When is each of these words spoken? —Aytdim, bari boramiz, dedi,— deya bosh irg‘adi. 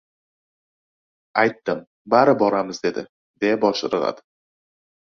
—Aytdim, 1.43 1.85
bari 2.15 2.37
boramiz, 2.41 2.81
dedi,— 2.89 3.07
deya 3.45 3.63
bosh 3.69 3.89
irg‘adi. 3.93 4.31